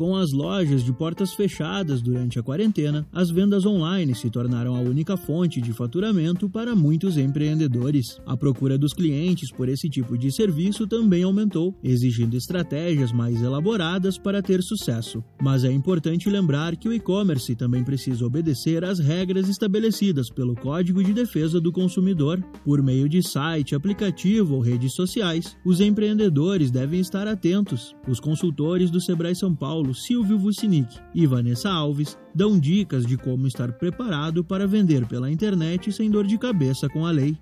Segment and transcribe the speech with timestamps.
[0.00, 4.80] Com as lojas de portas fechadas durante a quarentena, as vendas online se tornaram a
[4.80, 8.18] única fonte de faturamento para muitos empreendedores.
[8.24, 14.16] A procura dos clientes por esse tipo de serviço também aumentou, exigindo estratégias mais elaboradas
[14.16, 15.22] para ter sucesso.
[15.38, 21.04] Mas é importante lembrar que o e-commerce também precisa obedecer às regras estabelecidas pelo Código
[21.04, 22.42] de Defesa do Consumidor.
[22.64, 27.94] Por meio de site, aplicativo ou redes sociais, os empreendedores devem estar atentos.
[28.08, 33.16] Os consultores do Sebrae São Paulo Paulo Silvio Vucinic e Vanessa Alves dão dicas de
[33.16, 37.36] como estar preparado para vender pela internet sem dor de cabeça com a lei.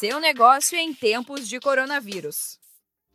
[0.00, 2.58] Seu negócio em tempos de coronavírus.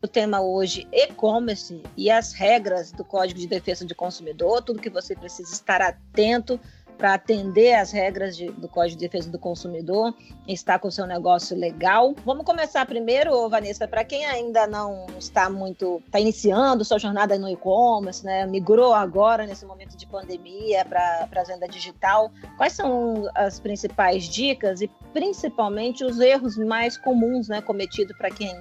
[0.02, 4.90] O tema hoje e-commerce e as regras do Código de Defesa do Consumidor, tudo que
[4.90, 6.58] você precisa estar atento
[6.98, 10.14] para atender às regras de, do Código de Defesa do Consumidor
[10.48, 12.16] estar com o seu negócio legal.
[12.26, 17.50] Vamos começar primeiro, Vanessa, para quem ainda não está muito, está iniciando sua jornada no
[17.50, 18.46] e-commerce, né?
[18.46, 22.32] migrou agora nesse momento de pandemia para a venda digital.
[22.58, 28.52] Quais são as principais dicas e principalmente os erros mais comuns né, cometidos para quem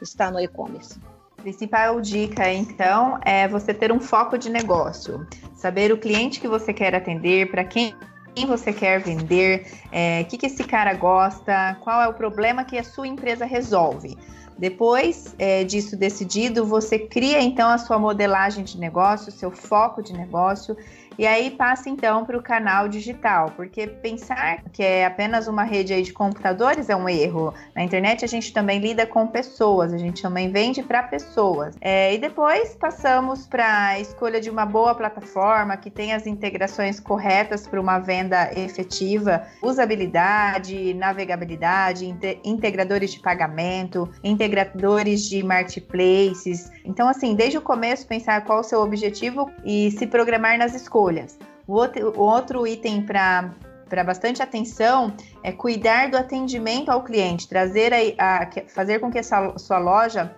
[0.00, 0.98] está no e-commerce?
[1.44, 6.72] Principal dica, então, é você ter um foco de negócio, saber o cliente que você
[6.72, 7.94] quer atender, para quem
[8.34, 12.64] quem você quer vender, o é, que, que esse cara gosta, qual é o problema
[12.64, 14.16] que a sua empresa resolve.
[14.58, 20.12] Depois é, disso decidido, você cria então a sua modelagem de negócio, seu foco de
[20.12, 20.76] negócio
[21.16, 26.02] e aí passa então para o canal digital, porque pensar que é apenas uma rede
[26.02, 27.54] de computadores é um erro.
[27.74, 31.76] Na internet a gente também lida com pessoas, a gente também vende para pessoas.
[31.80, 36.98] É, e depois passamos para a escolha de uma boa plataforma que tem as integrações
[36.98, 42.12] corretas para uma venda efetiva, usabilidade, navegabilidade,
[42.44, 44.43] integradores de pagamento, integradores
[45.28, 46.70] de marketplaces.
[46.84, 51.38] Então, assim, desde o começo pensar qual o seu objetivo e se programar nas escolhas.
[51.66, 53.50] O outro, o outro item para
[53.88, 59.18] para bastante atenção é cuidar do atendimento ao cliente, trazer a, a, fazer com que
[59.18, 60.34] essa sua loja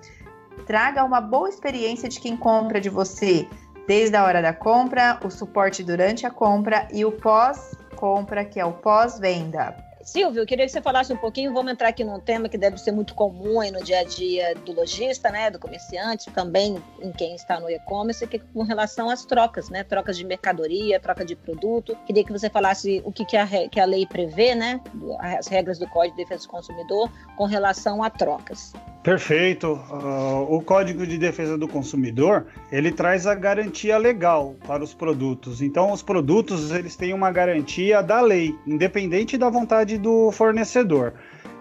[0.67, 3.49] traga uma boa experiência de quem compra de você,
[3.87, 8.65] desde a hora da compra, o suporte durante a compra e o pós-compra, que é
[8.65, 9.86] o pós-venda.
[10.07, 12.79] Silvio, eu queria que você falasse um pouquinho, vamos entrar aqui num tema que deve
[12.79, 17.35] ser muito comum no dia a dia do lojista, né, do comerciante, também em quem
[17.35, 21.35] está no e-commerce, que é com relação às trocas, né, trocas de mercadoria, troca de
[21.35, 21.99] produto.
[22.07, 24.81] Queria que você falasse o que, que, a, que a lei prevê, né,
[25.19, 28.73] as regras do Código de Defesa do Consumidor com relação a trocas.
[29.07, 29.75] Perfeito.
[29.89, 35.63] Uh, o Código de Defesa do Consumidor ele traz a garantia legal para os produtos.
[35.63, 41.13] Então, os produtos eles têm uma garantia da lei, independente da vontade do fornecedor.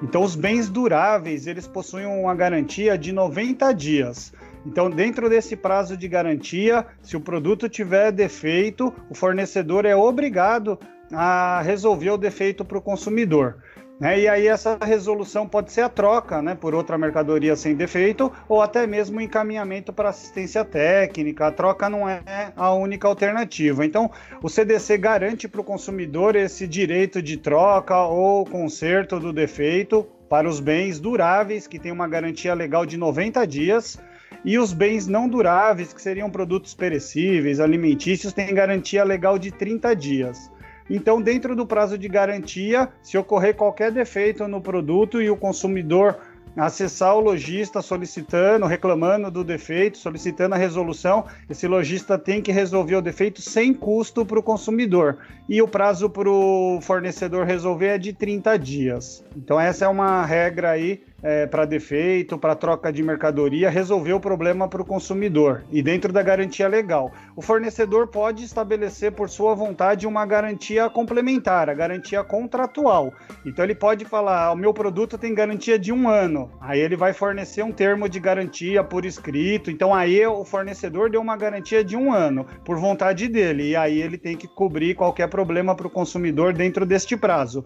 [0.01, 4.33] Então, os bens duráveis eles possuem uma garantia de 90 dias.
[4.65, 10.79] Então, dentro desse prazo de garantia, se o produto tiver defeito, o fornecedor é obrigado
[11.13, 13.57] a resolver o defeito para o consumidor.
[13.99, 14.19] Né?
[14.21, 18.61] E aí essa resolução pode ser a troca né, por outra mercadoria sem defeito ou
[18.61, 21.47] até mesmo encaminhamento para assistência técnica.
[21.47, 22.21] A troca não é
[22.55, 23.85] a única alternativa.
[23.85, 24.11] Então,
[24.41, 30.49] o CDC garante para o consumidor esse direito de troca ou conserto do defeito para
[30.49, 33.97] os bens duráveis, que tem uma garantia legal de 90 dias,
[34.43, 39.95] e os bens não duráveis, que seriam produtos perecíveis, alimentícios, têm garantia legal de 30
[39.95, 40.51] dias.
[40.89, 46.17] Então, dentro do prazo de garantia, se ocorrer qualquer defeito no produto e o consumidor
[46.55, 52.95] acessar o lojista solicitando, reclamando do defeito, solicitando a resolução, esse lojista tem que resolver
[52.95, 55.17] o defeito sem custo para o consumidor.
[55.49, 59.23] E o prazo para o fornecedor resolver é de 30 dias.
[59.35, 64.19] Então, essa é uma regra aí é, para defeito, para troca de mercadoria, resolver o
[64.19, 67.11] problema para o consumidor e dentro da garantia legal.
[67.35, 73.13] O fornecedor pode estabelecer por sua vontade uma garantia complementar, a garantia contratual.
[73.45, 76.51] Então ele pode falar: ah, o meu produto tem garantia de um ano.
[76.59, 79.71] Aí ele vai fornecer um termo de garantia por escrito.
[79.71, 84.01] Então aí o fornecedor deu uma garantia de um ano por vontade dele e aí
[84.01, 87.65] ele tem que cobrir qualquer problema para o consumidor dentro deste prazo.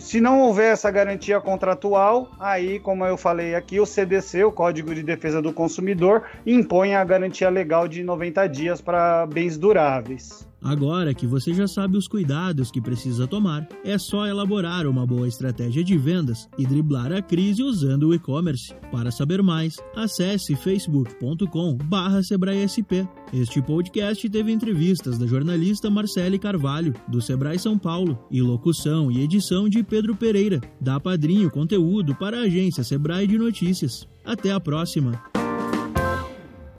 [0.00, 2.30] Se não houver essa garantia contratual,
[2.78, 7.48] como eu falei aqui, o CDC, o Código de Defesa do Consumidor, impõe a garantia
[7.48, 10.46] legal de 90 dias para bens duráveis.
[10.66, 15.28] Agora que você já sabe os cuidados que precisa tomar, é só elaborar uma boa
[15.28, 18.74] estratégia de vendas e driblar a crise usando o e-commerce.
[18.90, 23.06] Para saber mais, acesse facebook.com/sebraesp.
[23.32, 29.22] Este podcast teve entrevistas da jornalista Marcele Carvalho, do Sebrae São Paulo, e locução e
[29.22, 34.04] edição de Pedro Pereira, da Padrinho Conteúdo para a agência Sebrae de Notícias.
[34.24, 35.12] Até a próxima.